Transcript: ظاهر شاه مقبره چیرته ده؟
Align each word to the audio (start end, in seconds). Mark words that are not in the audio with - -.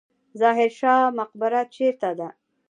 ظاهر 0.39 0.67
شاه 0.79 1.03
مقبره 1.19 1.61
چیرته 1.73 2.11
ده؟ 2.17 2.27